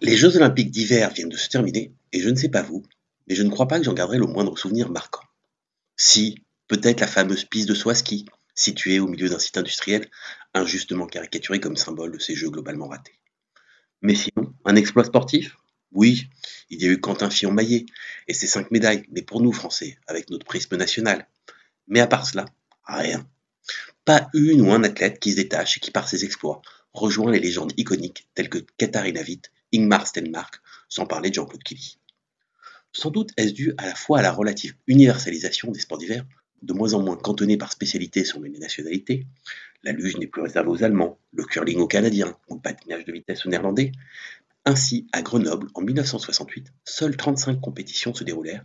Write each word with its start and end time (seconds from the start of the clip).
Les 0.00 0.16
Jeux 0.16 0.36
olympiques 0.36 0.70
d'hiver 0.70 1.12
viennent 1.12 1.28
de 1.28 1.36
se 1.36 1.48
terminer, 1.48 1.92
et 2.12 2.20
je 2.20 2.28
ne 2.28 2.36
sais 2.36 2.48
pas 2.48 2.62
vous, 2.62 2.84
mais 3.26 3.34
je 3.34 3.42
ne 3.42 3.50
crois 3.50 3.66
pas 3.66 3.78
que 3.78 3.84
j'en 3.84 3.94
garderai 3.94 4.18
le 4.18 4.26
moindre 4.26 4.56
souvenir 4.56 4.90
marquant. 4.90 5.24
Si, 5.96 6.44
peut-être 6.68 7.00
la 7.00 7.08
fameuse 7.08 7.44
piste 7.44 7.68
de 7.68 7.74
saut 7.74 7.92
ski, 7.94 8.24
située 8.54 9.00
au 9.00 9.08
milieu 9.08 9.28
d'un 9.28 9.40
site 9.40 9.56
industriel, 9.56 10.08
injustement 10.54 11.08
caricaturé 11.08 11.58
comme 11.58 11.76
symbole 11.76 12.12
de 12.12 12.18
ces 12.20 12.36
Jeux 12.36 12.50
globalement 12.50 12.86
ratés. 12.86 13.18
Mais 14.00 14.14
sinon, 14.14 14.54
un 14.64 14.76
exploit 14.76 15.02
sportif? 15.02 15.56
Oui, 15.90 16.28
il 16.70 16.80
y 16.80 16.86
a 16.86 16.90
eu 16.90 17.00
Quentin 17.00 17.28
Fillon-Maillet 17.28 17.86
et 18.28 18.34
ses 18.34 18.46
cinq 18.46 18.70
médailles, 18.70 19.04
mais 19.10 19.22
pour 19.22 19.40
nous 19.40 19.52
Français, 19.52 19.98
avec 20.06 20.30
notre 20.30 20.46
prisme 20.46 20.76
national. 20.76 21.26
Mais 21.88 21.98
à 21.98 22.06
part 22.06 22.24
cela, 22.24 22.44
rien. 22.84 23.28
Pas 24.04 24.28
une 24.32 24.60
ou 24.60 24.72
un 24.72 24.84
athlète 24.84 25.18
qui 25.18 25.32
se 25.32 25.36
détache 25.36 25.76
et 25.76 25.80
qui, 25.80 25.90
par 25.90 26.08
ses 26.08 26.24
exploits, 26.24 26.62
rejoint 26.92 27.32
les 27.32 27.40
légendes 27.40 27.72
iconiques 27.76 28.28
telles 28.34 28.48
que 28.48 28.58
Katharina 28.76 29.22
Witt 29.22 29.50
Ingmar 29.74 30.06
Stenmark, 30.06 30.60
sans 30.88 31.06
parler 31.06 31.30
de 31.30 31.34
Jean-Claude 31.34 31.62
Killy. 31.62 31.98
Sans 32.92 33.10
doute 33.10 33.30
est-ce 33.36 33.52
dû 33.52 33.74
à 33.78 33.86
la 33.86 33.94
fois 33.94 34.20
à 34.20 34.22
la 34.22 34.32
relative 34.32 34.74
universalisation 34.86 35.70
des 35.70 35.80
sports 35.80 35.98
d'hiver, 35.98 36.24
de 36.62 36.72
moins 36.72 36.94
en 36.94 37.02
moins 37.02 37.16
cantonnés 37.16 37.56
par 37.56 37.70
spécialité 37.72 38.24
sur 38.24 38.40
les 38.40 38.50
nationalités, 38.50 39.26
la 39.82 39.92
luge 39.92 40.16
n'est 40.16 40.26
plus 40.26 40.42
réservée 40.42 40.70
aux 40.70 40.82
Allemands, 40.82 41.18
le 41.32 41.44
curling 41.44 41.78
aux 41.78 41.86
Canadiens 41.86 42.36
ou 42.48 42.56
le 42.56 42.60
patinage 42.60 43.04
de 43.04 43.12
vitesse 43.12 43.46
aux 43.46 43.48
Néerlandais. 43.48 43.92
Ainsi, 44.64 45.06
à 45.12 45.22
Grenoble, 45.22 45.68
en 45.74 45.82
1968, 45.82 46.72
seules 46.84 47.16
35 47.16 47.60
compétitions 47.60 48.12
se 48.12 48.24
déroulèrent, 48.24 48.62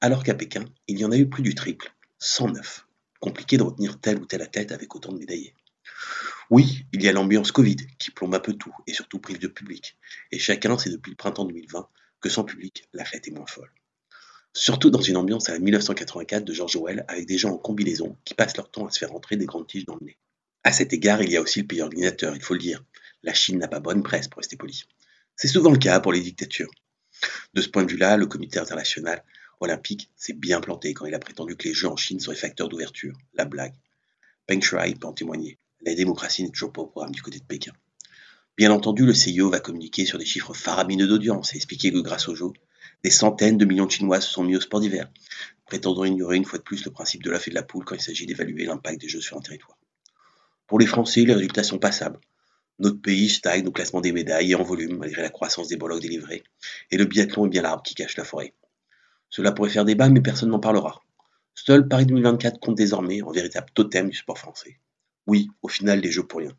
alors 0.00 0.22
qu'à 0.22 0.34
Pékin, 0.34 0.64
il 0.86 0.98
y 0.98 1.04
en 1.04 1.12
a 1.12 1.16
eu 1.16 1.28
plus 1.28 1.42
du 1.42 1.54
triple, 1.54 1.92
109. 2.18 2.86
Compliqué 3.20 3.56
de 3.56 3.62
retenir 3.62 4.00
tel 4.00 4.18
ou 4.18 4.26
tel 4.26 4.42
athlète 4.42 4.72
avec 4.72 4.94
autant 4.94 5.12
de 5.12 5.18
médaillés. 5.18 5.54
Oui, 6.50 6.84
il 6.92 7.02
y 7.02 7.08
a 7.08 7.12
l'ambiance 7.12 7.52
Covid 7.52 7.76
qui 7.98 8.10
plombe 8.10 8.34
un 8.34 8.40
peu 8.40 8.52
tout 8.52 8.74
et 8.86 8.92
surtout 8.92 9.18
prive 9.18 9.38
de 9.38 9.48
public. 9.48 9.96
Et 10.30 10.38
chacun 10.38 10.76
sait 10.76 10.90
depuis 10.90 11.10
le 11.10 11.16
printemps 11.16 11.44
2020 11.44 11.88
que 12.20 12.28
sans 12.28 12.44
public, 12.44 12.88
la 12.92 13.04
fête 13.04 13.26
est 13.26 13.30
moins 13.30 13.46
folle. 13.46 13.72
Surtout 14.52 14.90
dans 14.90 15.00
une 15.00 15.16
ambiance 15.16 15.48
à 15.48 15.52
la 15.52 15.58
1984 15.60 16.44
de 16.44 16.52
George 16.52 16.76
Orwell 16.76 17.04
avec 17.08 17.26
des 17.26 17.38
gens 17.38 17.52
en 17.52 17.58
combinaison 17.58 18.18
qui 18.24 18.34
passent 18.34 18.56
leur 18.56 18.70
temps 18.70 18.86
à 18.86 18.90
se 18.90 18.98
faire 18.98 19.14
entrer 19.14 19.36
des 19.36 19.46
grandes 19.46 19.66
tiges 19.66 19.86
dans 19.86 19.96
le 19.96 20.04
nez. 20.04 20.18
À 20.62 20.72
cet 20.72 20.92
égard, 20.92 21.22
il 21.22 21.30
y 21.30 21.36
a 21.36 21.40
aussi 21.40 21.60
le 21.60 21.66
pays 21.66 21.80
ordinateur, 21.80 22.36
il 22.36 22.42
faut 22.42 22.54
le 22.54 22.60
dire. 22.60 22.84
La 23.22 23.32
Chine 23.32 23.58
n'a 23.58 23.68
pas 23.68 23.80
bonne 23.80 24.02
presse 24.02 24.28
pour 24.28 24.38
rester 24.38 24.56
poli. 24.56 24.84
C'est 25.36 25.48
souvent 25.48 25.70
le 25.70 25.78
cas 25.78 26.00
pour 26.00 26.12
les 26.12 26.20
dictatures. 26.20 26.70
De 27.54 27.62
ce 27.62 27.68
point 27.68 27.84
de 27.84 27.90
vue-là, 27.90 28.16
le 28.16 28.26
comité 28.26 28.58
international 28.58 29.24
olympique 29.60 30.10
s'est 30.16 30.34
bien 30.34 30.60
planté 30.60 30.92
quand 30.92 31.06
il 31.06 31.14
a 31.14 31.18
prétendu 31.18 31.56
que 31.56 31.68
les 31.68 31.74
Jeux 31.74 31.88
en 31.88 31.96
Chine 31.96 32.20
seraient 32.20 32.36
facteurs 32.36 32.68
d'ouverture. 32.68 33.16
La 33.32 33.46
blague. 33.46 33.74
Peng 34.46 34.60
Shuai 34.60 34.94
peut 34.96 35.06
en 35.06 35.12
témoigner 35.12 35.58
la 35.84 35.94
démocratie 35.94 36.42
n'est 36.42 36.50
toujours 36.50 36.72
pas 36.72 36.82
au 36.82 36.86
programme 36.86 37.12
du 37.12 37.22
côté 37.22 37.38
de 37.38 37.44
Pékin. 37.44 37.72
Bien 38.56 38.70
entendu, 38.70 39.06
le 39.06 39.14
CIO 39.14 39.50
va 39.50 39.60
communiquer 39.60 40.04
sur 40.04 40.18
des 40.18 40.24
chiffres 40.24 40.54
faramineux 40.54 41.08
d'audience 41.08 41.54
et 41.54 41.56
expliquer 41.56 41.90
que 41.90 41.98
grâce 41.98 42.28
aux 42.28 42.34
Jeux, 42.34 42.52
des 43.02 43.10
centaines 43.10 43.58
de 43.58 43.64
millions 43.64 43.86
de 43.86 43.90
Chinois 43.90 44.20
se 44.20 44.30
sont 44.30 44.44
mis 44.44 44.56
au 44.56 44.60
sport 44.60 44.80
d'hiver, 44.80 45.10
prétendant 45.66 46.04
ignorer 46.04 46.36
une 46.36 46.44
fois 46.44 46.58
de 46.58 46.64
plus 46.64 46.84
le 46.84 46.90
principe 46.90 47.22
de 47.22 47.30
la 47.30 47.38
et 47.44 47.50
de 47.50 47.54
la 47.54 47.62
poule 47.62 47.84
quand 47.84 47.94
il 47.94 48.00
s'agit 48.00 48.26
d'évaluer 48.26 48.64
l'impact 48.64 49.00
des 49.00 49.08
Jeux 49.08 49.20
sur 49.20 49.36
un 49.36 49.40
territoire. 49.40 49.78
Pour 50.66 50.78
les 50.78 50.86
Français, 50.86 51.24
les 51.24 51.34
résultats 51.34 51.64
sont 51.64 51.78
passables. 51.78 52.20
Notre 52.78 53.00
pays 53.00 53.28
stagne 53.28 53.66
au 53.66 53.72
classement 53.72 54.00
des 54.00 54.12
médailles 54.12 54.52
et 54.52 54.54
en 54.54 54.62
volume, 54.62 54.98
malgré 54.98 55.22
la 55.22 55.30
croissance 55.30 55.68
des 55.68 55.76
blocs 55.76 56.00
délivrés, 56.00 56.44
et 56.90 56.96
le 56.96 57.04
biathlon 57.04 57.46
est 57.46 57.50
bien 57.50 57.62
l'arbre 57.62 57.82
qui 57.82 57.94
cache 57.94 58.16
la 58.16 58.24
forêt. 58.24 58.54
Cela 59.30 59.52
pourrait 59.52 59.70
faire 59.70 59.84
débat, 59.84 60.08
mais 60.08 60.20
personne 60.20 60.50
n'en 60.50 60.60
parlera. 60.60 61.02
Seul 61.54 61.88
Paris 61.88 62.06
2024 62.06 62.60
compte 62.60 62.76
désormais 62.76 63.22
en 63.22 63.30
véritable 63.30 63.68
totem 63.74 64.10
du 64.10 64.16
sport 64.16 64.38
français. 64.38 64.78
Oui, 65.32 65.48
au 65.62 65.68
final, 65.68 66.02
des 66.02 66.12
jeux 66.12 66.26
pour 66.26 66.40
rien. 66.40 66.54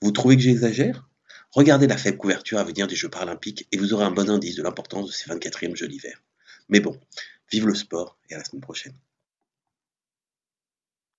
Vous 0.00 0.10
trouvez 0.10 0.36
que 0.36 0.42
j'exagère? 0.42 1.06
Regardez 1.50 1.86
la 1.86 1.98
faible 1.98 2.16
couverture 2.16 2.58
à 2.58 2.64
venir 2.64 2.86
des 2.86 2.96
Jeux 2.96 3.10
paralympiques 3.10 3.68
et 3.72 3.76
vous 3.76 3.92
aurez 3.92 4.06
un 4.06 4.10
bon 4.10 4.30
indice 4.30 4.54
de 4.56 4.62
l'importance 4.62 5.08
de 5.08 5.12
ces 5.12 5.28
24e 5.28 5.76
Jeux 5.76 5.86
d'hiver. 5.86 6.22
Mais 6.70 6.80
bon, 6.80 6.98
vive 7.52 7.66
le 7.66 7.74
sport 7.74 8.18
et 8.30 8.34
à 8.34 8.38
la 8.38 8.44
semaine 8.44 8.62
prochaine. 8.62 8.94